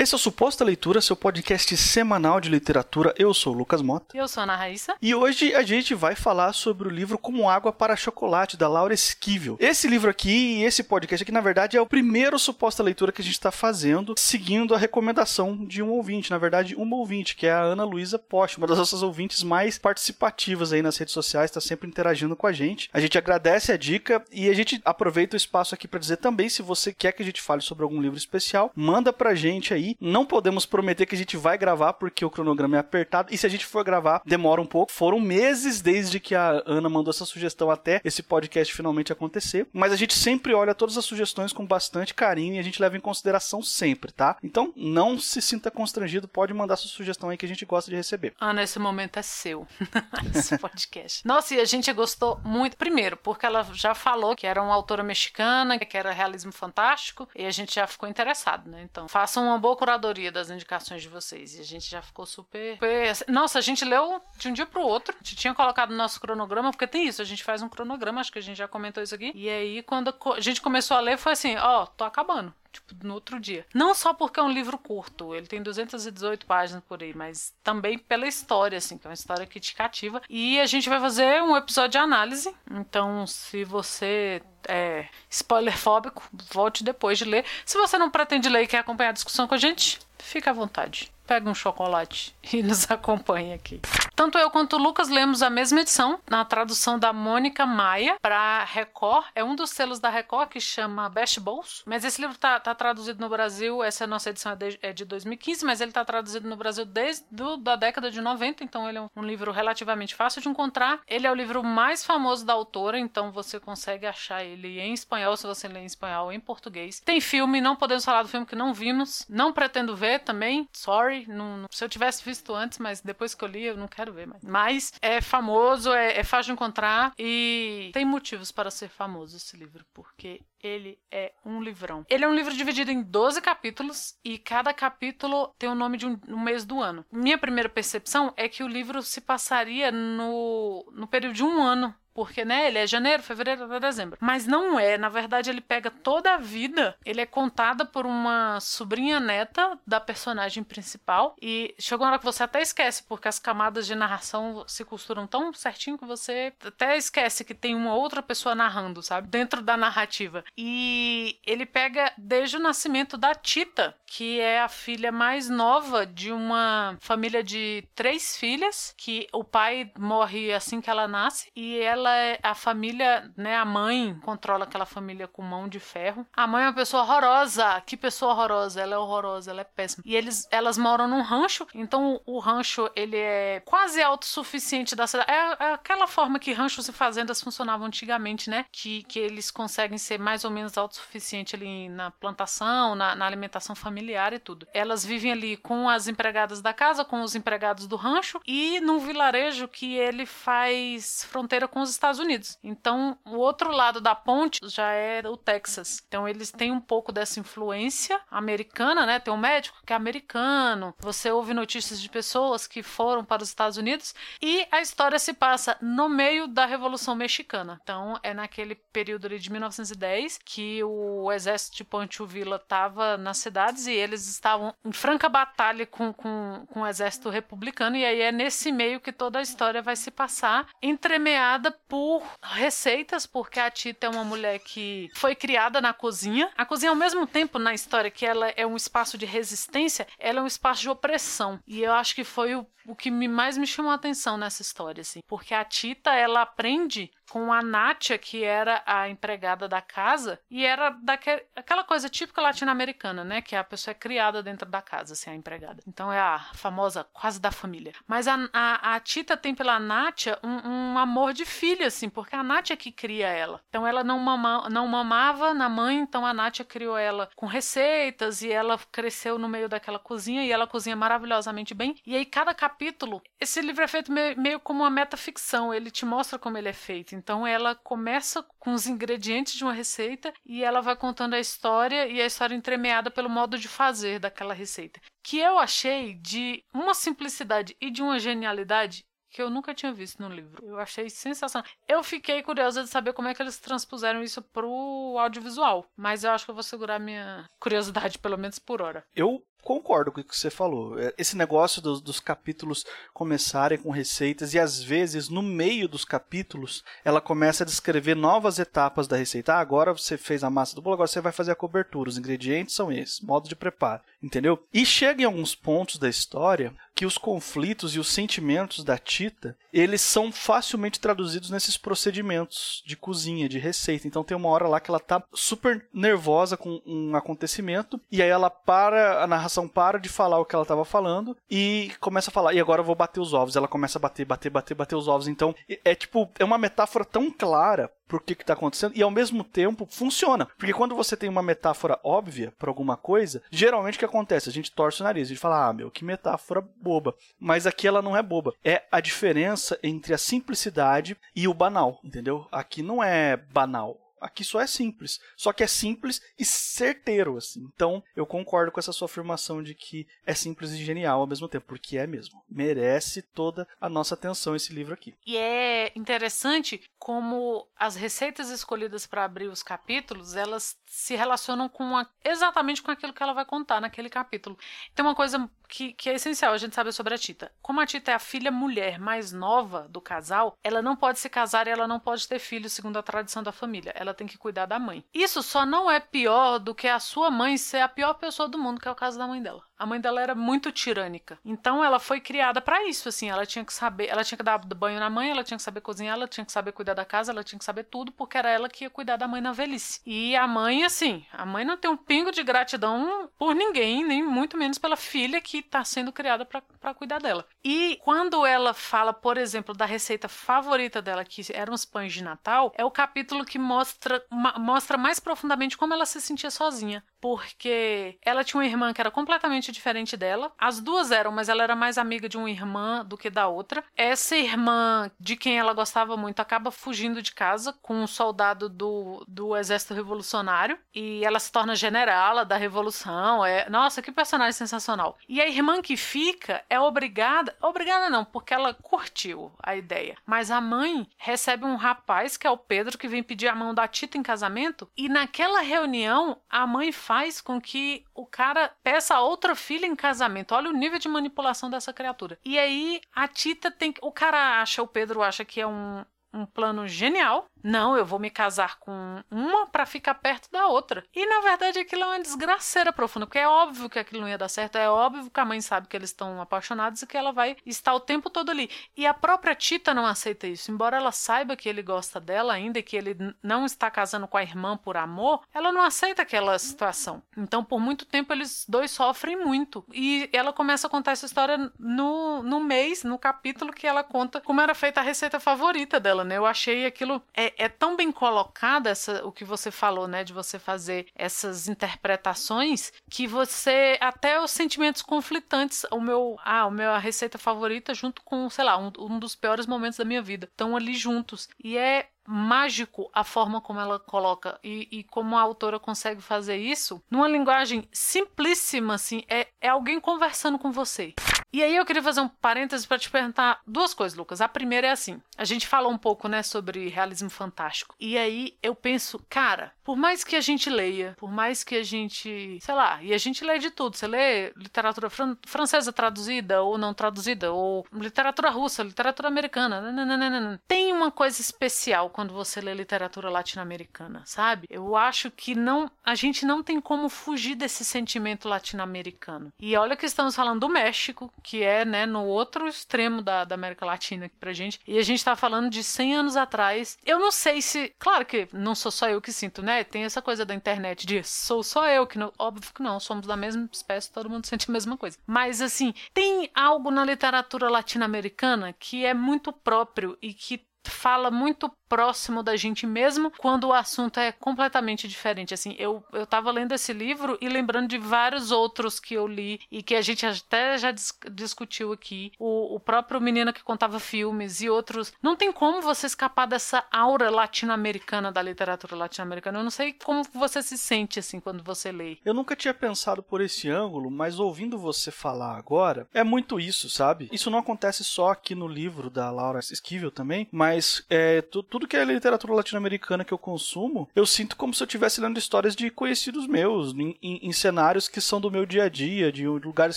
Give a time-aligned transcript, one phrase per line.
[0.00, 3.12] Esse é o Suposta Leitura, seu podcast semanal de literatura.
[3.18, 4.16] Eu sou o Lucas Mota.
[4.16, 4.96] Eu sou a Ana Raíssa.
[5.02, 8.94] E hoje a gente vai falar sobre o livro Como Água para Chocolate, da Laura
[8.94, 9.58] Esquivel.
[9.60, 13.20] Esse livro aqui e esse podcast aqui, na verdade, é o primeiro Suposta Leitura que
[13.20, 16.30] a gente está fazendo, seguindo a recomendação de um ouvinte.
[16.30, 19.76] Na verdade, uma ouvinte, que é a Ana Luísa Post, uma das nossas ouvintes mais
[19.78, 22.88] participativas aí nas redes sociais, está sempre interagindo com a gente.
[22.90, 26.48] A gente agradece a dica e a gente aproveita o espaço aqui para dizer também,
[26.48, 29.89] se você quer que a gente fale sobre algum livro especial, manda pra gente aí
[30.00, 33.32] não podemos prometer que a gente vai gravar porque o cronograma é apertado.
[33.32, 34.92] E se a gente for gravar, demora um pouco.
[34.92, 39.66] Foram meses desde que a Ana mandou essa sugestão até esse podcast finalmente acontecer.
[39.72, 42.96] Mas a gente sempre olha todas as sugestões com bastante carinho e a gente leva
[42.96, 44.36] em consideração sempre, tá?
[44.42, 47.96] Então não se sinta constrangido, pode mandar sua sugestão aí que a gente gosta de
[47.96, 48.34] receber.
[48.40, 49.66] Ana, esse momento é seu.
[50.34, 51.26] esse podcast.
[51.26, 52.76] Nossa, e a gente gostou muito.
[52.76, 57.44] Primeiro, porque ela já falou que era uma autora mexicana, que era realismo fantástico, e
[57.44, 58.86] a gente já ficou interessado, né?
[58.90, 61.56] Então, façam uma boa curadoria das indicações de vocês.
[61.56, 62.74] E a gente já ficou super.
[62.74, 63.32] super...
[63.32, 65.14] Nossa, a gente leu de um dia pro outro.
[65.14, 68.20] A gente tinha colocado no nosso cronograma, porque tem isso, a gente faz um cronograma,
[68.20, 69.32] acho que a gente já comentou isso aqui.
[69.34, 72.94] E aí, quando a gente começou a ler, foi assim: ó, oh, tô acabando tipo,
[73.06, 73.66] no outro dia.
[73.74, 77.98] Não só porque é um livro curto, ele tem 218 páginas por aí, mas também
[77.98, 80.22] pela história, assim, que é uma história que te cativa.
[80.28, 86.22] E a gente vai fazer um episódio de análise, então se você é spoiler fóbico,
[86.52, 87.44] volte depois de ler.
[87.64, 90.52] Se você não pretende ler e quer acompanhar a discussão com a gente, fica à
[90.52, 93.80] vontade pega um chocolate e nos acompanha aqui.
[94.16, 98.64] Tanto eu quanto o Lucas lemos a mesma edição, na tradução da Mônica Maia para
[98.64, 99.26] Record.
[99.32, 101.82] É um dos selos da Record que chama Best Balls.
[101.86, 105.04] Mas esse livro tá, tá traduzido no Brasil, essa nossa edição é de, é de
[105.04, 108.98] 2015, mas ele tá traduzido no Brasil desde do, da década de 90, então ele
[108.98, 111.00] é um, um livro relativamente fácil de encontrar.
[111.06, 115.36] Ele é o livro mais famoso da autora, então você consegue achar ele em espanhol,
[115.36, 116.98] se você lê em espanhol ou em português.
[116.98, 119.24] Tem filme, não podemos falar do filme que não vimos.
[119.28, 123.44] Não pretendo ver também, sorry não, não, se eu tivesse visto antes, mas depois que
[123.44, 124.42] eu li, eu não quero ver mais.
[124.42, 129.56] Mas é famoso, é, é fácil de encontrar e tem motivos para ser famoso esse
[129.56, 132.04] livro, porque ele é um livrão.
[132.08, 136.06] Ele é um livro dividido em 12 capítulos e cada capítulo tem o nome de
[136.06, 137.04] um, um, mês do ano.
[137.10, 141.94] Minha primeira percepção é que o livro se passaria no, no período de um ano
[142.12, 144.18] porque, né, ele é janeiro, fevereiro até dezembro.
[144.20, 148.58] Mas não é, na verdade, ele pega toda a vida, ele é contada por uma
[148.60, 153.38] sobrinha neta da personagem principal e chegou uma hora que você até esquece, porque as
[153.38, 158.22] camadas de narração se costuram tão certinho que você até esquece que tem uma outra
[158.22, 159.28] pessoa narrando, sabe?
[159.28, 160.44] Dentro da narrativa.
[160.56, 166.32] E ele pega desde o nascimento da Tita, que é a filha mais nova de
[166.32, 172.14] uma família de três filhas, que o pai morre assim que ela nasce e ela
[172.16, 173.56] é a família, né?
[173.56, 176.26] A mãe controla aquela família com mão de ferro.
[176.32, 177.80] A mãe é uma pessoa horrorosa.
[177.86, 178.80] Que pessoa horrorosa?
[178.80, 180.02] Ela é horrorosa, ela é péssima.
[180.06, 185.30] E eles, elas moram num rancho, então o rancho ele é quase autossuficiente da cidade.
[185.30, 188.66] É, é aquela forma que ranchos e fazendas funcionavam antigamente, né?
[188.72, 193.74] Que, que eles conseguem ser mais ou menos autossuficientes ali na plantação, na, na alimentação
[193.74, 194.66] familiar e tudo.
[194.72, 198.98] Elas vivem ali com as empregadas da casa, com os empregados do rancho e num
[198.98, 202.58] vilarejo que ele faz fronteira com os os Estados Unidos.
[202.62, 206.02] Então, o outro lado da ponte já é o Texas.
[206.06, 209.18] Então, eles têm um pouco dessa influência americana, né?
[209.18, 210.94] Tem um médico que é americano.
[211.00, 215.34] Você ouve notícias de pessoas que foram para os Estados Unidos e a história se
[215.34, 217.78] passa no meio da Revolução Mexicana.
[217.82, 223.38] Então, é naquele período ali de 1910 que o exército de Pancho Villa estava nas
[223.38, 227.96] cidades e eles estavam em franca batalha com, com, com o exército republicano.
[227.96, 233.26] E aí é nesse meio que toda a história vai se passar, entremeada por receitas,
[233.26, 236.50] porque a Tita é uma mulher que foi criada na cozinha.
[236.56, 240.40] A cozinha, ao mesmo tempo, na história que ela é um espaço de resistência, ela
[240.40, 241.60] é um espaço de opressão.
[241.66, 244.62] E eu acho que foi o, o que me, mais me chamou a atenção nessa
[244.62, 245.20] história, assim.
[245.26, 250.66] Porque a Tita, ela aprende com a Nátia, que era a empregada da casa, e
[250.66, 253.40] era daquela aquela coisa típica latino-americana, né?
[253.40, 255.80] Que a pessoa é criada dentro da casa, assim, a empregada.
[255.86, 257.92] Então é a famosa quase da família.
[258.06, 262.34] Mas a, a, a Tita tem pela Nátia um, um, amor de filha, assim, porque
[262.34, 263.60] a Nátia que cria ela.
[263.68, 268.42] Então ela não, mama, não mamava na mãe, então a Nátia criou ela com receitas
[268.42, 271.94] e ela cresceu no meio daquela cozinha e ela cozinha maravilhosamente bem.
[272.04, 276.04] E aí cada capítulo, esse livro é feito meio, meio como uma metaficção, ele te
[276.04, 277.19] mostra como ele é feito.
[277.20, 282.08] Então ela começa com os ingredientes de uma receita e ela vai contando a história
[282.08, 285.00] e a história entremeada pelo modo de fazer daquela receita.
[285.22, 290.20] Que eu achei de uma simplicidade e de uma genialidade que eu nunca tinha visto
[290.20, 290.66] no livro.
[290.66, 291.68] Eu achei sensacional.
[291.88, 296.32] Eu fiquei curiosa de saber como é que eles transpuseram isso pro audiovisual, mas eu
[296.32, 299.04] acho que eu vou segurar minha curiosidade pelo menos por hora.
[299.14, 300.98] Eu concordo com o que você falou.
[300.98, 306.04] É, esse negócio dos, dos, capítulos começarem com receitas e às vezes no meio dos
[306.04, 309.54] capítulos ela começa a descrever novas etapas da receita.
[309.54, 312.08] Ah, agora você fez a massa do bolo, agora você vai fazer a cobertura.
[312.08, 314.62] Os ingredientes são esses, modo de preparo, entendeu?
[314.72, 319.56] E chega em alguns pontos da história que os conflitos e os sentimentos da Tita,
[319.72, 324.06] eles são facilmente traduzidos nesses procedimentos de cozinha, de receita.
[324.06, 328.28] Então tem uma hora lá que ela tá super nervosa com um acontecimento e aí
[328.28, 332.34] ela para, a narração para de falar o que ela estava falando e começa a
[332.34, 333.56] falar, e agora eu vou bater os ovos.
[333.56, 335.26] Ela começa a bater, bater, bater, bater os ovos.
[335.26, 339.44] Então é tipo, é uma metáfora tão clara por que está acontecendo e ao mesmo
[339.44, 340.46] tempo funciona.
[340.58, 344.48] Porque quando você tem uma metáfora óbvia para alguma coisa, geralmente o que acontece?
[344.48, 347.14] A gente torce o nariz, a gente fala, ah, meu, que metáfora boba.
[347.38, 348.52] Mas aqui ela não é boba.
[348.64, 352.48] É a diferença entre a simplicidade e o banal, entendeu?
[352.50, 353.96] Aqui não é banal.
[354.20, 355.20] Aqui só é simples.
[355.36, 357.68] Só que é simples e certeiro, assim.
[357.74, 361.48] Então, eu concordo com essa sua afirmação de que é simples e genial ao mesmo
[361.48, 362.42] tempo, porque é mesmo.
[362.48, 365.14] Merece toda a nossa atenção esse livro aqui.
[365.26, 371.96] E é interessante como as receitas escolhidas para abrir os capítulos, elas se relacionam com
[371.96, 374.58] a, exatamente com aquilo que ela vai contar naquele capítulo.
[374.94, 377.50] Tem uma coisa que, que, é essencial a gente saber sobre a Tita.
[377.62, 381.30] Como a Tita é a filha mulher mais nova do casal, ela não pode se
[381.30, 383.92] casar e ela não pode ter filhos, segundo a tradição da família.
[383.94, 385.04] Ela tem que cuidar da mãe.
[385.12, 388.58] Isso só não é pior do que a sua mãe ser a pior pessoa do
[388.58, 389.62] mundo, que é o caso da mãe dela.
[389.80, 391.38] A mãe dela era muito tirânica.
[391.42, 394.58] Então ela foi criada para isso, assim, ela tinha que saber, ela tinha que dar
[394.58, 397.32] banho na mãe, ela tinha que saber cozinhar, ela tinha que saber cuidar da casa,
[397.32, 400.02] ela tinha que saber tudo, porque era ela que ia cuidar da mãe na velhice.
[400.04, 404.22] E a mãe, assim, a mãe não tem um pingo de gratidão por ninguém, nem
[404.22, 407.46] muito menos pela filha que tá sendo criada para cuidar dela.
[407.64, 412.22] E quando ela fala, por exemplo, da receita favorita dela, que eram os pães de
[412.22, 414.22] Natal, é o capítulo que mostra,
[414.58, 419.10] mostra mais profundamente como ela se sentia sozinha porque ela tinha uma irmã que era
[419.10, 420.52] completamente diferente dela.
[420.58, 423.84] As duas eram, mas ela era mais amiga de uma irmã do que da outra.
[423.96, 429.24] Essa irmã, de quem ela gostava muito, acaba fugindo de casa com um soldado do,
[429.26, 433.44] do exército revolucionário e ela se torna generala da revolução.
[433.44, 435.16] É, nossa, que personagem sensacional.
[435.28, 440.16] E a irmã que fica é obrigada, obrigada não, porque ela curtiu a ideia.
[440.26, 443.74] Mas a mãe recebe um rapaz que é o Pedro que vem pedir a mão
[443.74, 449.14] da Tita em casamento e naquela reunião a mãe faz com que o cara peça
[449.14, 450.54] a outra filha em casamento.
[450.54, 452.38] Olha o nível de manipulação dessa criatura.
[452.44, 453.94] E aí a Tita tem.
[454.02, 458.18] O cara acha, o Pedro acha que é um, um plano genial não, eu vou
[458.18, 461.04] me casar com uma para ficar perto da outra.
[461.14, 464.38] E na verdade aquilo é uma desgraceira profunda, porque é óbvio que aquilo não ia
[464.38, 467.32] dar certo, é óbvio que a mãe sabe que eles estão apaixonados e que ela
[467.32, 468.70] vai estar o tempo todo ali.
[468.96, 472.78] E a própria Tita não aceita isso, embora ela saiba que ele gosta dela ainda
[472.78, 476.58] e que ele não está casando com a irmã por amor, ela não aceita aquela
[476.58, 477.22] situação.
[477.36, 479.84] Então, por muito tempo eles dois sofrem muito.
[479.92, 484.40] E ela começa a contar essa história no, no mês, no capítulo que ela conta
[484.40, 486.36] como era feita a receita favorita dela, né?
[486.36, 490.32] Eu achei aquilo é, é, tão bem colocada essa, o que você falou, né, de
[490.32, 496.90] você fazer essas interpretações que você até os sentimentos conflitantes, o meu, ah, o meu
[496.90, 500.46] a receita favorita junto com, sei lá, um, um dos piores momentos da minha vida,
[500.46, 501.48] estão ali juntos.
[501.62, 506.56] E é mágico a forma como ela coloca e, e, como a autora consegue fazer
[506.56, 511.14] isso numa linguagem simplíssima, assim, é, é alguém conversando com você.
[511.52, 514.40] E aí eu queria fazer um parênteses para te perguntar duas coisas, Lucas.
[514.40, 517.96] A primeira é assim, a gente falou um pouco, né, sobre realismo fantástico.
[517.98, 521.82] E aí eu penso, cara, por mais que a gente leia, por mais que a
[521.82, 523.96] gente, sei lá, e a gente lê de tudo.
[523.96, 529.80] Você lê literatura fran francesa traduzida ou não traduzida, ou literatura russa, literatura americana.
[529.80, 530.62] Nananana.
[530.68, 534.66] Tem uma coisa especial quando você lê literatura latino-americana, sabe?
[534.68, 539.50] Eu acho que não, a gente não tem como fugir desse sentimento latino-americano.
[539.58, 543.54] E olha que estamos falando do México, que é, né, no outro extremo da, da
[543.54, 544.78] América Latina aqui pra gente.
[544.86, 546.98] E a gente tá falando de 100 anos atrás.
[547.06, 549.82] Eu não sei se, claro que não sou só eu que sinto, né?
[549.82, 553.26] Tem essa coisa da internet de sou só eu que não, óbvio que não, somos
[553.26, 555.16] da mesma espécie, todo mundo sente a mesma coisa.
[555.26, 561.70] Mas assim, tem algo na literatura latino-americana que é muito próprio e que fala muito
[561.90, 565.52] próximo da gente mesmo quando o assunto é completamente diferente.
[565.52, 569.60] Assim, eu, eu tava lendo esse livro e lembrando de vários outros que eu li
[569.72, 572.32] e que a gente até já dis discutiu aqui.
[572.38, 575.12] O, o próprio Menino que Contava Filmes e outros.
[575.20, 579.58] Não tem como você escapar dessa aura latino-americana da literatura latino-americana.
[579.58, 582.18] Eu não sei como você se sente assim quando você lê.
[582.24, 586.88] Eu nunca tinha pensado por esse ângulo, mas ouvindo você falar agora, é muito isso,
[586.88, 587.28] sabe?
[587.32, 591.86] Isso não acontece só aqui no livro da Laura Esquivel também, mas é, tudo tudo
[591.86, 595.74] que é literatura latino-americana que eu consumo, eu sinto como se eu estivesse lendo histórias
[595.74, 599.46] de conhecidos meus, em, em, em, cenários que são do meu dia a dia, de
[599.46, 599.96] lugares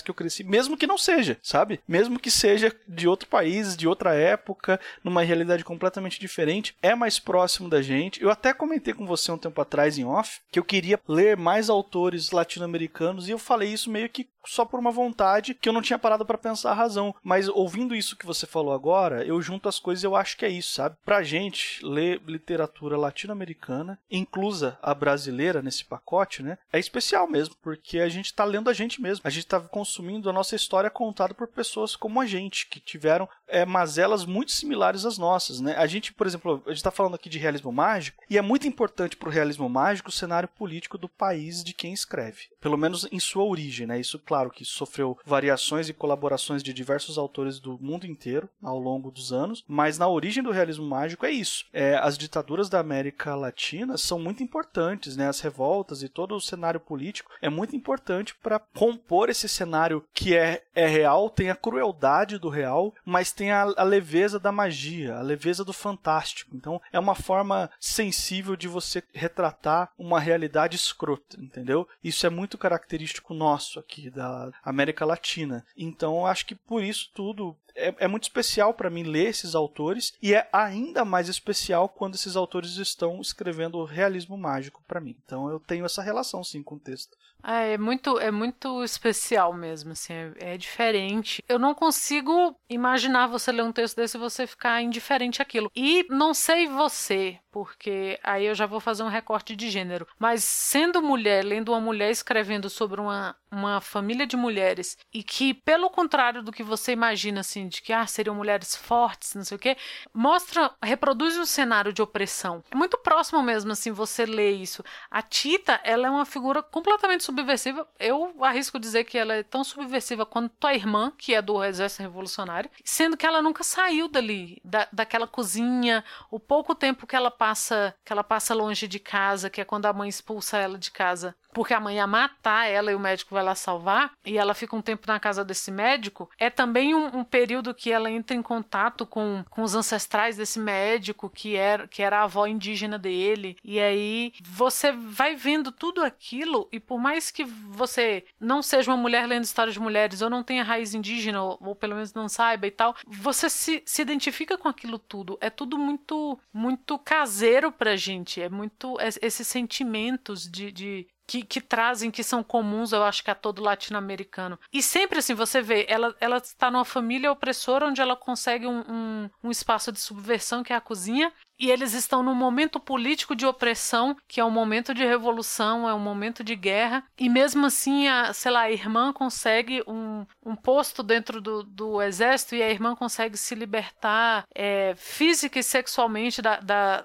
[0.00, 1.80] que eu cresci, mesmo que não seja, sabe?
[1.86, 7.18] Mesmo que seja de outro país, de outra época, numa realidade completamente diferente, é mais
[7.18, 8.22] próximo da gente.
[8.22, 11.68] Eu até comentei com você um tempo atrás em off que eu queria ler mais
[11.68, 15.82] autores latino-americanos e eu falei isso meio que só por uma vontade que eu não
[15.82, 17.14] tinha parado para pensar a razão.
[17.22, 20.44] Mas ouvindo isso que você falou agora, eu junto as coisas e eu acho que
[20.44, 20.96] é isso, sabe?
[21.04, 26.58] Pra gente ler literatura latino-americana, inclusa a brasileira nesse pacote, né?
[26.72, 29.22] É especial mesmo, porque a gente tá lendo a gente mesmo.
[29.24, 33.28] A gente tá consumindo a nossa história contada por pessoas como a gente, que tiveram
[33.46, 35.74] é, mazelas muito similares às nossas, né?
[35.76, 38.66] A gente, por exemplo, a gente tá falando aqui de realismo mágico, e é muito
[38.66, 42.48] importante pro realismo mágico o cenário político do país de quem escreve.
[42.64, 44.00] Pelo menos em sua origem, né?
[44.00, 49.10] Isso, claro que sofreu variações e colaborações de diversos autores do mundo inteiro ao longo
[49.10, 51.66] dos anos, mas na origem do realismo mágico é isso.
[51.74, 55.28] É, as ditaduras da América Latina são muito importantes, né?
[55.28, 60.34] As revoltas e todo o cenário político é muito importante para compor esse cenário que
[60.34, 65.16] é, é real, tem a crueldade do real, mas tem a, a leveza da magia,
[65.16, 66.56] a leveza do fantástico.
[66.56, 71.86] Então é uma forma sensível de você retratar uma realidade escrota, entendeu?
[72.02, 75.64] Isso é muito característico nosso aqui da da América Latina.
[75.76, 80.12] Então, acho que por isso tudo é, é muito especial para mim ler esses autores
[80.22, 85.16] e é ainda mais especial quando esses autores estão escrevendo realismo mágico para mim.
[85.24, 87.16] Então, eu tenho essa relação sim com o texto.
[87.44, 91.44] É, é muito, é muito especial mesmo, assim, é, é, diferente.
[91.46, 95.70] Eu não consigo imaginar você ler um texto desse e você ficar indiferente àquilo.
[95.76, 100.06] E não sei você, porque aí eu já vou fazer um recorte de gênero.
[100.18, 105.54] Mas sendo mulher, lendo uma mulher escrevendo sobre uma, uma família de mulheres e que,
[105.54, 109.56] pelo contrário do que você imagina, assim, de que ah, seriam mulheres fortes, não sei
[109.56, 109.76] o quê,
[110.12, 112.62] mostra, reproduz um cenário de opressão.
[112.70, 114.84] É muito próximo mesmo, assim, você lê isso.
[115.10, 117.86] A Tita, ela é uma figura completamente subversiva.
[117.98, 122.02] Eu arrisco dizer que ela é tão subversiva quanto a irmã, que é do Exército
[122.02, 127.30] Revolucionário, sendo que ela nunca saiu dali, da, daquela cozinha, o pouco tempo que ela
[127.30, 130.90] passa, que ela passa longe de casa, que é quando a mãe expulsa ela de
[130.90, 134.52] casa porque a mãe ia matar ela e o médico vai lá salvar, e ela
[134.52, 138.36] fica um tempo na casa desse médico, é também um, um período que ela entra
[138.36, 142.98] em contato com, com os ancestrais desse médico, que era, que era a avó indígena
[142.98, 148.90] dele, e aí você vai vendo tudo aquilo, e por mais que você não seja
[148.90, 152.12] uma mulher lendo histórias de mulheres, ou não tenha raiz indígena, ou, ou pelo menos
[152.12, 155.38] não saiba e tal, você se, se identifica com aquilo tudo.
[155.40, 161.42] É tudo muito, muito caseiro pra gente, é muito é, esses sentimentos de, de que,
[161.42, 164.58] que, trazem, que são comuns, eu acho que a todo latino-americano.
[164.72, 168.80] E sempre assim, você vê, ela, ela está numa família opressora onde ela consegue um,
[168.88, 173.34] um, um, espaço de subversão, que é a cozinha, e eles estão num momento político
[173.34, 177.66] de opressão, que é um momento de revolução, é um momento de guerra, e mesmo
[177.66, 182.62] assim, a, sei lá, a irmã consegue um, um posto dentro do, do exército e
[182.62, 187.04] a irmã consegue se libertar é, física e sexualmente da, da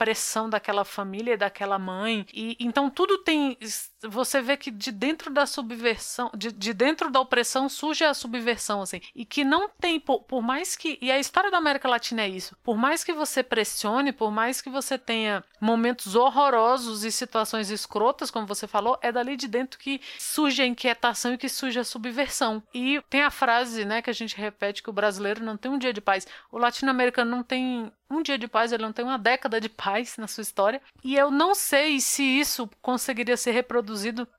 [0.00, 2.24] pressão daquela família, daquela mãe.
[2.32, 3.58] E então tudo tem.
[4.02, 8.80] Você vê que de dentro da subversão, de, de dentro da opressão surge a subversão,
[8.80, 9.00] assim.
[9.14, 10.98] E que não tem, por, por mais que.
[11.02, 12.56] E a história da América Latina é isso.
[12.62, 18.30] Por mais que você pressione, por mais que você tenha momentos horrorosos e situações escrotas,
[18.30, 21.84] como você falou, é dali de dentro que surge a inquietação e que surge a
[21.84, 22.62] subversão.
[22.72, 25.78] E tem a frase, né, que a gente repete que o brasileiro não tem um
[25.78, 26.26] dia de paz.
[26.50, 30.16] O latino-americano não tem um dia de paz, ele não tem uma década de paz
[30.16, 30.80] na sua história.
[31.04, 33.89] E eu não sei se isso conseguiria ser reproduzido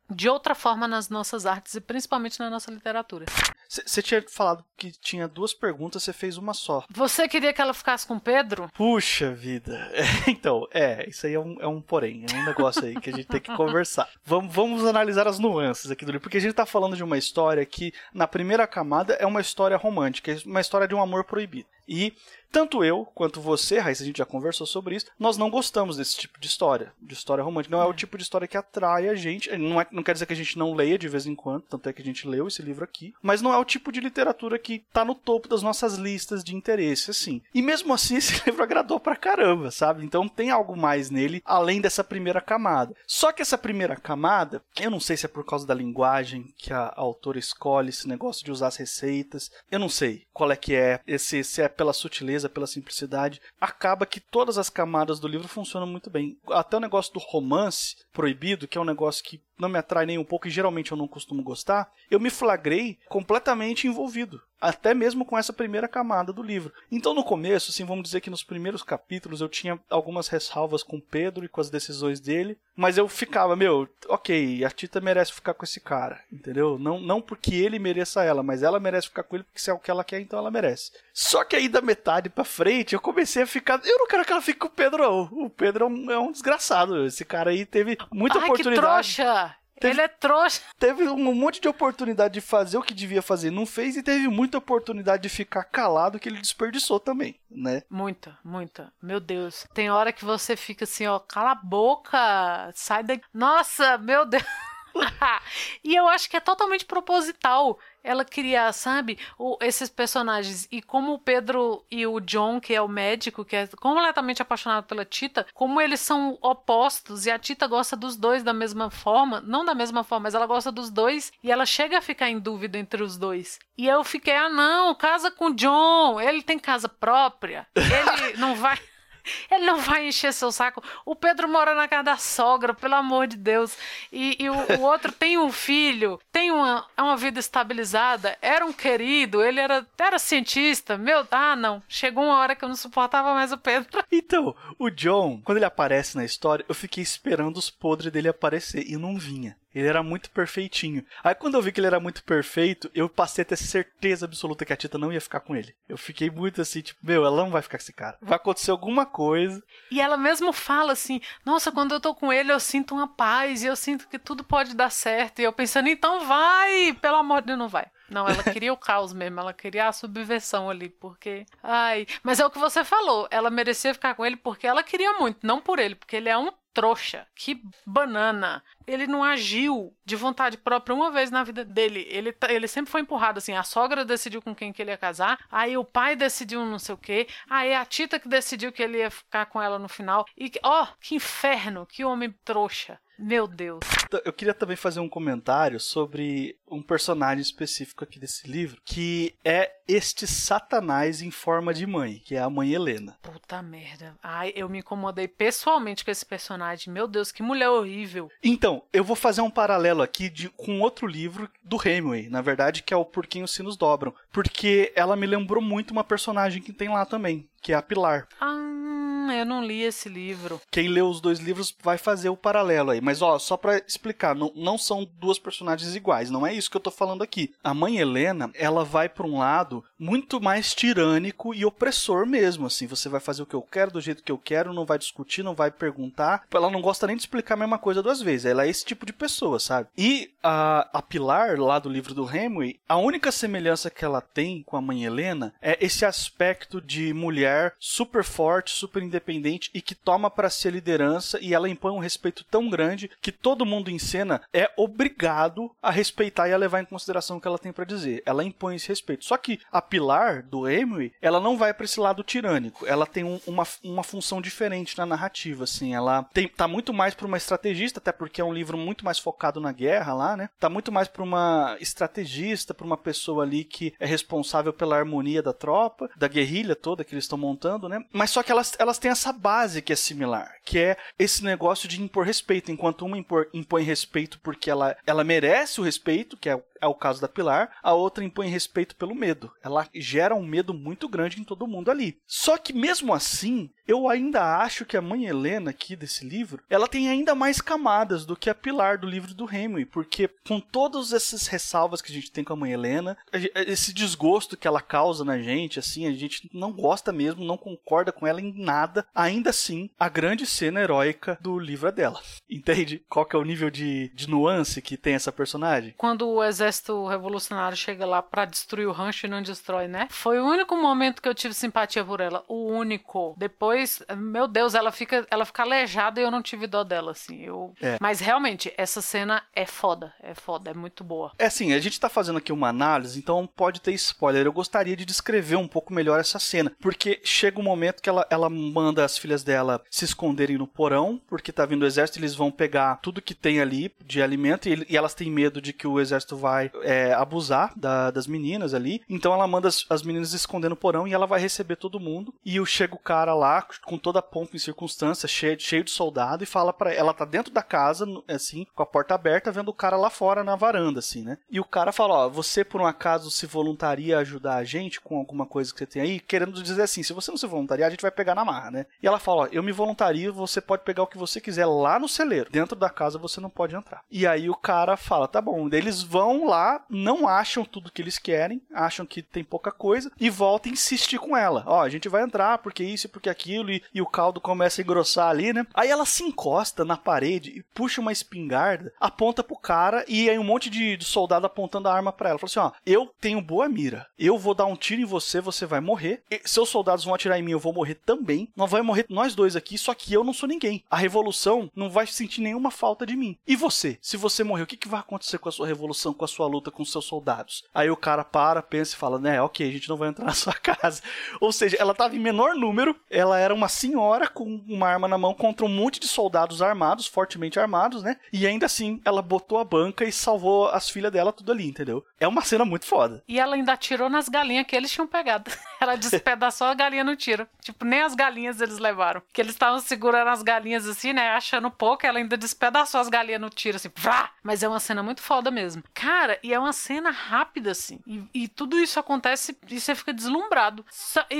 [0.09, 3.25] de outra forma nas nossas artes e principalmente na nossa literatura.
[3.67, 6.83] Você tinha falado que tinha duas perguntas, você fez uma só.
[6.89, 8.69] Você queria que ela ficasse com Pedro?
[8.73, 9.89] Puxa vida.
[10.27, 13.13] então, é, isso aí é um, é um porém, é um negócio aí que a
[13.13, 14.09] gente tem que conversar.
[14.25, 17.17] Vamos, vamos analisar as nuances aqui do livro, porque a gente tá falando de uma
[17.17, 21.23] história que, na primeira camada, é uma história romântica, é uma história de um amor
[21.23, 21.69] proibido.
[21.91, 22.13] E
[22.51, 26.17] tanto eu quanto você, Raíssa, a gente já conversou sobre isso, nós não gostamos desse
[26.17, 27.75] tipo de história, de história romântica.
[27.75, 29.49] Não é o tipo de história que atrai a gente.
[29.57, 31.87] Não, é, não quer dizer que a gente não leia de vez em quando, tanto
[31.87, 34.59] é que a gente leu esse livro aqui, mas não é o tipo de literatura
[34.59, 37.41] que tá no topo das nossas listas de interesse, assim.
[37.53, 40.03] E mesmo assim, esse livro agradou pra caramba, sabe?
[40.03, 42.93] Então tem algo mais nele, além dessa primeira camada.
[43.07, 46.73] Só que essa primeira camada, eu não sei se é por causa da linguagem que
[46.73, 50.75] a autora escolhe, esse negócio de usar as receitas, eu não sei qual é que
[50.75, 55.47] é, esse, se é pela sutileza pela simplicidade, acaba que todas as camadas do livro
[55.47, 56.37] funcionam muito bem.
[56.51, 60.17] Até o negócio do romance proibido, que é um negócio que não me atrai nem
[60.17, 65.23] um pouco e geralmente eu não costumo gostar, eu me flagrei completamente envolvido, até mesmo
[65.23, 66.73] com essa primeira camada do livro.
[66.91, 70.99] Então no começo, assim, vamos dizer que nos primeiros capítulos eu tinha algumas ressalvas com
[70.99, 75.53] Pedro e com as decisões dele, mas eu ficava, meu, ok, a Tita merece ficar
[75.53, 76.79] com esse cara, entendeu?
[76.79, 79.73] Não, não porque ele mereça ela, mas ela merece ficar com ele porque se é
[79.73, 80.91] o que ela quer, então ela merece.
[81.13, 84.31] Só que aí da metade para frente eu comecei a ficar, eu não quero que
[84.31, 85.45] ela fique com o Pedro, não.
[85.45, 89.07] O Pedro é um, é um desgraçado, esse cara aí teve muita Ai, oportunidade.
[89.09, 89.50] Que trouxa!
[89.81, 90.61] Teve, ele é trouxa.
[90.77, 94.27] Teve um monte de oportunidade de fazer o que devia fazer, não fez, e teve
[94.27, 97.83] muita oportunidade de ficar calado que ele desperdiçou também, né?
[97.89, 98.93] Muita, muita.
[99.01, 99.65] Meu Deus.
[99.73, 103.23] Tem hora que você fica assim, ó, cala a boca, sai daqui.
[103.33, 104.43] Nossa, meu Deus.
[105.83, 110.67] e eu acho que é totalmente proposital ela queria, sabe, o, esses personagens.
[110.71, 114.85] E como o Pedro e o John, que é o médico, que é completamente apaixonado
[114.85, 119.41] pela Tita, como eles são opostos e a Tita gosta dos dois da mesma forma,
[119.41, 122.39] não da mesma forma, mas ela gosta dos dois e ela chega a ficar em
[122.39, 123.59] dúvida entre os dois.
[123.77, 128.55] E eu fiquei, ah, não, casa com o John, ele tem casa própria, ele não
[128.55, 128.79] vai.
[129.49, 130.83] Ele não vai encher seu saco.
[131.05, 133.77] O Pedro mora na casa da sogra, pelo amor de Deus.
[134.11, 138.73] E, e o, o, outro tem um filho, tem uma, uma vida estabilizada, era um
[138.73, 140.97] querido, ele era, era cientista.
[140.97, 141.81] Meu, ah, não.
[141.87, 144.01] Chegou uma hora que eu não suportava mais o Pedro.
[144.13, 148.85] Então, o John, quando ele aparece na história, eu fiquei esperando os podres dele aparecer
[148.87, 149.57] e não vinha.
[149.73, 151.05] Ele era muito perfeitinho.
[151.23, 154.65] Aí quando eu vi que ele era muito perfeito, eu passei a ter certeza absoluta
[154.65, 155.73] que a Tita não ia ficar com ele.
[155.87, 158.17] Eu fiquei muito assim, tipo, meu, ela não vai ficar com esse cara.
[158.21, 159.61] Vai acontecer alguma coisa.
[159.89, 163.63] E ela mesmo fala assim: "Nossa, quando eu tô com ele, eu sinto uma paz
[163.63, 165.39] e eu sinto que tudo pode dar certo".
[165.39, 167.85] E eu pensando: "Então vai, pelo amor de Deus, não vai".
[168.11, 171.45] Não, ela queria o caos mesmo, ela queria a subversão ali, porque.
[171.63, 172.05] Ai.
[172.21, 175.45] Mas é o que você falou, ela merecia ficar com ele porque ela queria muito,
[175.45, 178.63] não por ele, porque ele é um trouxa, que banana.
[178.87, 182.05] Ele não agiu de vontade própria uma vez na vida dele.
[182.09, 183.55] Ele, tá, ele sempre foi empurrado assim.
[183.55, 186.95] A sogra decidiu com quem que ele ia casar, aí o pai decidiu não sei
[186.95, 190.25] o quê, aí a Tita que decidiu que ele ia ficar com ela no final.
[190.37, 192.99] E ó, oh, que inferno, que homem trouxa.
[193.21, 193.81] Meu Deus.
[194.25, 199.71] Eu queria também fazer um comentário sobre um personagem específico aqui desse livro, que é
[199.87, 203.17] este Satanás em forma de mãe, que é a mãe Helena.
[203.21, 204.17] Puta merda.
[204.23, 206.91] Ai, eu me incomodei pessoalmente com esse personagem.
[206.91, 208.29] Meu Deus, que mulher horrível.
[208.43, 212.81] Então, eu vou fazer um paralelo aqui de, com outro livro do Hemingway, na verdade,
[212.81, 214.15] que é o Porquinho os Sinos Dobram.
[214.31, 218.27] Porque ela me lembrou muito uma personagem que tem lá também, que é a Pilar.
[218.39, 220.61] Ah eu não li esse livro.
[220.71, 223.01] Quem leu os dois livros vai fazer o paralelo aí.
[223.01, 226.77] Mas, ó, só para explicar, não, não são duas personagens iguais, não é isso que
[226.77, 227.53] eu tô falando aqui.
[227.61, 232.87] A mãe Helena, ela vai para um lado muito mais tirânico e opressor mesmo, assim.
[232.87, 235.43] Você vai fazer o que eu quero, do jeito que eu quero, não vai discutir,
[235.43, 236.43] não vai perguntar.
[236.51, 238.47] Ela não gosta nem de explicar a mesma coisa duas vezes.
[238.47, 239.89] Ela é esse tipo de pessoa, sabe?
[239.95, 244.63] E a, a Pilar, lá do livro do Hemingway, a única semelhança que ela tem
[244.63, 249.93] com a mãe Helena é esse aspecto de mulher super forte, super independente e que
[249.93, 253.91] toma para si a liderança e ela impõe um respeito tão grande que todo mundo
[253.91, 257.71] em cena é obrigado a respeitar e a levar em consideração o que ela tem
[257.71, 258.23] para dizer.
[258.25, 259.25] Ela impõe esse respeito.
[259.25, 262.87] Só que a Pilar do Emily, ela não vai para esse lado tirânico.
[262.87, 265.93] Ela tem um, uma, uma função diferente na narrativa, assim.
[265.93, 269.19] Ela tem, tá muito mais para uma estrategista, até porque é um livro muito mais
[269.19, 270.49] focado na guerra lá, né?
[270.57, 275.43] Tá muito mais para uma estrategista, para uma pessoa ali que é responsável pela harmonia
[275.43, 278.01] da tropa, da guerrilha toda que eles estão montando, né?
[278.13, 281.89] Mas só que elas, elas têm essa base que é similar, que é esse negócio
[281.89, 286.49] de impor respeito, enquanto uma impor, impõe respeito porque ela, ela merece o respeito, que
[286.49, 289.51] é é o caso da Pilar, a outra impõe respeito pelo medo.
[289.63, 292.19] Ela gera um medo muito grande em todo mundo ali.
[292.25, 296.87] Só que mesmo assim, eu ainda acho que a mãe Helena aqui desse livro, ela
[296.87, 301.11] tem ainda mais camadas do que a Pilar do livro do Hemingway, porque com todas
[301.11, 303.17] essas ressalvas que a gente tem com a mãe Helena,
[303.53, 308.11] esse desgosto que ela causa na gente, assim, a gente não gosta mesmo, não concorda
[308.11, 312.21] com ela em nada, ainda assim, a grande cena heróica do livro é dela.
[312.49, 313.03] Entende?
[313.09, 315.93] Qual que é o nível de, de nuance que tem essa personagem?
[315.97, 320.07] Quando o exército revolucionário chega lá para destruir o rancho e não destrói, né?
[320.09, 323.35] Foi o único momento que eu tive simpatia por ela, o único.
[323.37, 323.80] Depois,
[324.17, 327.41] meu Deus, ela fica, ela fica aleijada e eu não tive dó dela, assim.
[327.43, 327.73] Eu...
[327.81, 327.97] É.
[327.99, 331.31] Mas realmente, essa cena é foda, é foda, é muito boa.
[331.37, 334.45] É assim, a gente tá fazendo aqui uma análise, então pode ter spoiler.
[334.45, 338.25] Eu gostaria de descrever um pouco melhor essa cena, porque chega um momento que ela,
[338.29, 342.35] ela manda as filhas dela se esconderem no porão, porque tá vindo o exército, eles
[342.35, 345.87] vão pegar tudo que tem ali de alimento e, e elas têm medo de que
[345.87, 349.01] o exército vai é, abusar da, das meninas ali.
[349.09, 352.33] Então ela manda as, as meninas esconder no porão e ela vai receber todo mundo.
[352.45, 356.43] E chega o cara lá com toda a pompa em circunstância, cheio, cheio de soldado,
[356.43, 359.73] e fala para ela tá dentro da casa, assim, com a porta aberta, vendo o
[359.73, 361.37] cara lá fora na varanda, assim, né?
[361.49, 365.01] E o cara fala: Ó, você por um acaso se voluntaria a ajudar a gente
[365.01, 366.19] com alguma coisa que você tem aí?
[366.19, 368.85] Querendo dizer assim: se você não se voluntariar, a gente vai pegar na marra, né?
[369.01, 371.99] E ela fala: Ó, eu me voluntario, você pode pegar o que você quiser lá
[371.99, 372.51] no celeiro.
[372.51, 374.03] Dentro da casa você não pode entrar.
[374.09, 375.69] E aí o cara fala: tá bom.
[375.71, 380.29] Eles vão lá, não acham tudo que eles querem, acham que tem pouca coisa, e
[380.29, 383.50] voltam a insistir com ela: Ó, a gente vai entrar porque isso e porque aquilo,
[383.55, 385.65] e, e o caldo começa a engrossar ali, né?
[385.73, 390.37] Aí ela se encosta na parede e puxa uma espingarda, aponta pro cara, e aí
[390.37, 392.39] um monte de, de soldado apontando a arma para ela.
[392.39, 395.65] Fala assim: ó, eu tenho boa mira, eu vou dar um tiro em você, você
[395.65, 398.49] vai morrer, e seus soldados vão atirar em mim, eu vou morrer também.
[398.55, 400.83] Nós vamos morrer nós dois aqui, só que eu não sou ninguém.
[400.89, 403.37] A revolução não vai sentir nenhuma falta de mim.
[403.47, 403.97] E você?
[404.01, 406.47] Se você morrer, o que, que vai acontecer com a sua revolução, com a sua
[406.47, 407.63] luta com os seus soldados?
[407.73, 410.33] Aí o cara para, pensa e fala: né, ok, a gente não vai entrar na
[410.33, 411.01] sua casa.
[411.39, 415.17] Ou seja, ela tava em menor número, ela era uma senhora com uma arma na
[415.17, 418.17] mão contra um monte de soldados armados, fortemente armados, né?
[418.31, 422.05] E ainda assim, ela botou a banca e salvou as filhas dela tudo ali, entendeu?
[422.19, 423.23] É uma cena muito foda.
[423.27, 425.51] E ela ainda atirou nas galinhas que eles tinham pegado.
[425.81, 427.47] ela despedaçou a galinha no tiro.
[427.61, 429.21] Tipo, nem as galinhas eles levaram.
[429.33, 431.29] Que eles estavam segurando as galinhas assim, né?
[431.31, 434.31] Achando pouco, ela ainda despedaçou as galinhas no tiro, assim, vrá!
[434.43, 435.83] Mas é uma cena muito foda mesmo.
[435.93, 437.99] Cara, e é uma cena rápida, assim.
[438.05, 440.85] E, e tudo isso acontece e você fica deslumbrado.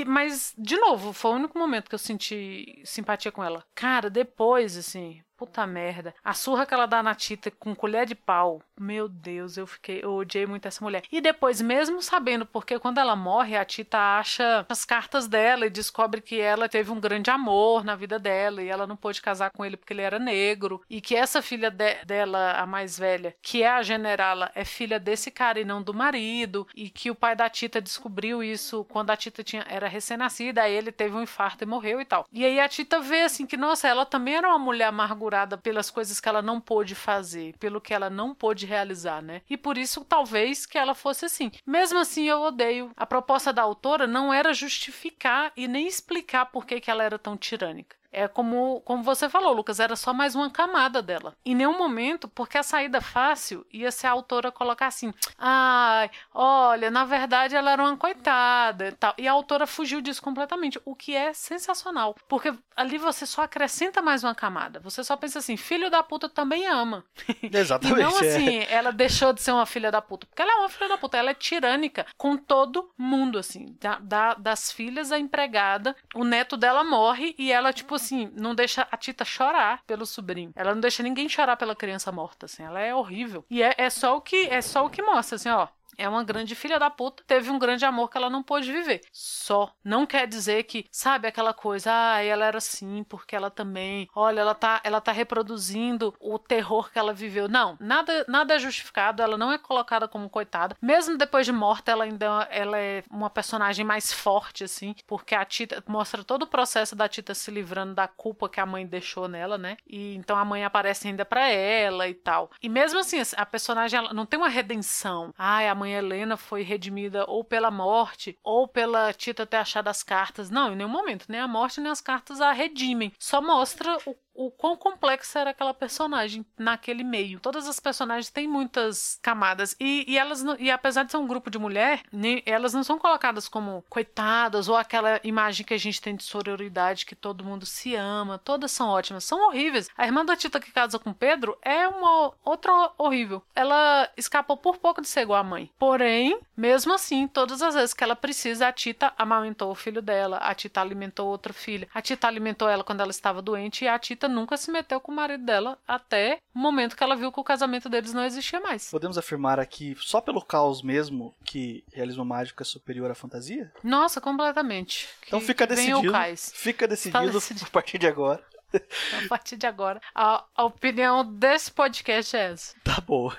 [0.07, 3.65] mas, de novo, foi o único momento que eu senti simpatia com ela.
[3.75, 6.13] Cara, depois, assim, Puta merda.
[6.23, 8.61] A surra que ela dá na Tita com colher de pau.
[8.79, 9.99] Meu Deus, eu fiquei.
[10.03, 11.01] Eu odiei muito essa mulher.
[11.11, 15.71] E depois, mesmo sabendo, porque quando ela morre, a Tita acha as cartas dela e
[15.71, 19.49] descobre que ela teve um grande amor na vida dela e ela não pôde casar
[19.49, 20.83] com ele porque ele era negro.
[20.87, 24.99] E que essa filha de dela, a mais velha, que é a generala, é filha
[24.99, 26.67] desse cara e não do marido.
[26.75, 30.61] E que o pai da Tita descobriu isso quando a Tita tinha, era recém-nascida.
[30.61, 32.27] Aí ele teve um infarto e morreu e tal.
[32.31, 35.30] E aí a Tita vê assim que, nossa, ela também era uma mulher amargurada
[35.61, 39.41] pelas coisas que ela não pôde fazer, pelo que ela não pôde realizar, né?
[39.49, 41.51] E por isso, talvez, que ela fosse assim.
[41.65, 42.91] Mesmo assim, eu odeio.
[42.95, 47.19] A proposta da autora não era justificar e nem explicar por que, que ela era
[47.19, 48.00] tão tirânica.
[48.11, 51.33] É como, como você falou, Lucas, era só mais uma camada dela.
[51.45, 56.91] Em nenhum momento, porque a saída fácil ia ser a autora colocar assim: ai, olha,
[56.91, 59.13] na verdade ela era uma coitada e tal.
[59.17, 62.15] E a autora fugiu disso completamente, o que é sensacional.
[62.27, 64.79] Porque ali você só acrescenta mais uma camada.
[64.81, 67.05] Você só pensa assim: filho da puta também ama.
[67.41, 67.99] Exatamente.
[68.01, 68.73] e não assim, é.
[68.73, 70.27] ela deixou de ser uma filha da puta.
[70.27, 73.77] Porque ela é uma filha da puta, ela é tirânica com todo mundo, assim.
[73.79, 78.55] Da, da, das filhas, a empregada, o neto dela morre e ela, tipo assim, não
[78.55, 80.51] deixa a Tita chorar pelo sobrinho.
[80.55, 82.63] Ela não deixa ninguém chorar pela criança morta, assim.
[82.63, 83.45] Ela é horrível.
[83.49, 85.67] E é, é só o que é só o que mostra, assim, ó
[86.01, 89.01] é uma grande filha da puta, teve um grande amor que ela não pôde viver.
[89.11, 89.73] Só.
[89.83, 94.41] Não quer dizer que, sabe, aquela coisa, ah, ela era assim, porque ela também, olha,
[94.41, 97.47] ela tá, ela tá reproduzindo o terror que ela viveu.
[97.47, 100.75] Não, nada, nada é justificado, ela não é colocada como coitada.
[100.81, 105.45] Mesmo depois de morta, ela ainda ela é uma personagem mais forte, assim, porque a
[105.45, 109.27] Tita mostra todo o processo da Tita se livrando da culpa que a mãe deixou
[109.27, 109.77] nela, né?
[109.85, 112.49] E então a mãe aparece ainda para ela e tal.
[112.61, 115.33] E mesmo assim, a personagem ela não tem uma redenção.
[115.37, 120.03] Ai, a mãe Helena foi redimida ou pela morte ou pela Tita ter achado as
[120.03, 120.49] cartas.
[120.49, 121.25] Não, em nenhum momento.
[121.29, 123.11] Nem a morte nem as cartas a redimem.
[123.19, 127.39] Só mostra o o quão complexa era aquela personagem naquele meio.
[127.39, 131.51] Todas as personagens têm muitas camadas e, e elas e apesar de ser um grupo
[131.51, 136.01] de mulher, nem, elas não são colocadas como coitadas ou aquela imagem que a gente
[136.01, 138.39] tem de sororidade que todo mundo se ama.
[138.39, 139.89] Todas são ótimas, são horríveis.
[139.95, 143.43] A irmã da Tita que casa com Pedro é uma outra horrível.
[143.55, 145.69] Ela escapou por pouco de ser igual à mãe.
[145.77, 150.37] Porém, mesmo assim, todas as vezes que ela precisa, a Tita amamentou o filho dela,
[150.37, 153.99] a Tita alimentou outra filha, a Tita alimentou ela quando ela estava doente e a
[153.99, 157.39] Tita nunca se meteu com o marido dela até o momento que ela viu que
[157.39, 158.89] o casamento deles não existia mais.
[158.89, 163.71] Podemos afirmar aqui, só pelo caos mesmo, que realismo mágico é superior à fantasia?
[163.83, 165.09] Nossa, completamente.
[165.27, 166.13] Então fica decidido.
[166.53, 168.43] Fica decidido, tá decidido a partir de agora.
[168.73, 172.75] a partir de agora, a, a opinião desse podcast é essa.
[172.83, 173.31] Tá bom.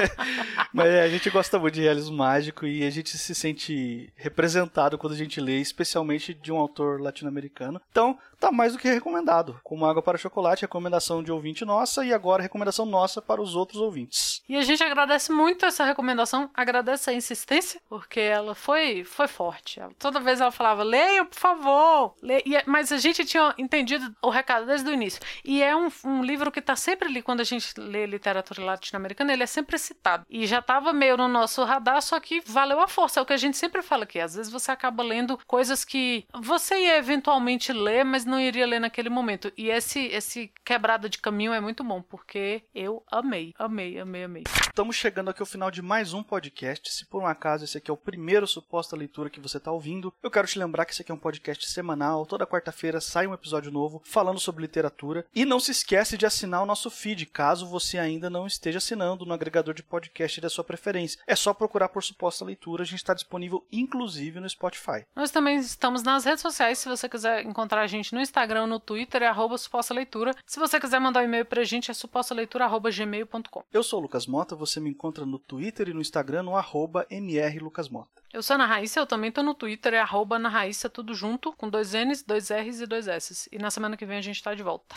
[0.72, 4.96] Mas é, a gente gosta muito de realismo mágico e a gente se sente representado
[4.96, 7.80] quando a gente lê, especialmente de um autor latino-americano.
[7.90, 9.60] Então, tá mais do que recomendado.
[9.62, 13.80] Como Água para Chocolate, recomendação de ouvinte nossa e agora recomendação nossa para os outros
[13.80, 14.42] ouvintes.
[14.48, 19.80] E a gente agradece muito essa recomendação, agradece a insistência, porque ela foi, foi forte.
[19.96, 22.14] Toda vez ela falava, leia, por favor.
[22.20, 22.58] Leia.
[22.58, 25.20] É, mas a gente tinha entendido o recado desde o início.
[25.44, 29.32] E é um, um livro que está sempre ali, quando a gente lê literatura latino-americana,
[29.32, 30.26] ele é sempre citado.
[30.28, 33.20] E já estava meio no nosso radar, só que valeu a força.
[33.20, 34.18] É o que a gente sempre fala aqui.
[34.18, 38.80] Às vezes você acaba lendo coisas que você ia eventualmente ler, mas não iria ler
[38.80, 39.52] naquele momento.
[39.58, 44.44] E esse, esse quebrada de caminho é muito bom, porque eu amei, amei, amei, amei.
[44.46, 46.90] Estamos chegando aqui ao final de mais um podcast.
[46.90, 50.14] Se por um acaso esse aqui é o primeiro suposta leitura que você está ouvindo,
[50.22, 52.24] eu quero te lembrar que esse aqui é um podcast semanal.
[52.24, 55.26] Toda quarta-feira sai um episódio novo falando sobre literatura.
[55.34, 59.26] E não se esquece de assinar o nosso feed, caso você ainda não esteja assinando
[59.26, 61.20] no agregador de podcast da sua preferência.
[61.26, 65.04] É só procurar por suposta leitura, a gente está disponível inclusive no Spotify.
[65.14, 68.80] Nós também estamos nas redes sociais, se você quiser encontrar a gente no Instagram, no
[68.80, 70.34] Twitter, é arroba suposta leitura.
[70.46, 73.64] Se você quiser mandar um e-mail pra gente, é supostaleitura.gmail.com.
[73.72, 77.06] Eu sou o Lucas Mota, você me encontra no Twitter e no Instagram no arroba
[77.10, 78.22] mrlucasmota.
[78.32, 81.14] Eu sou a Ana Raíssa, eu também tô no Twitter, é arroba Ana Raíssa, tudo
[81.14, 83.48] junto, com dois N's, dois R's e dois S's.
[83.52, 84.96] E na semana que vem a gente tá de volta.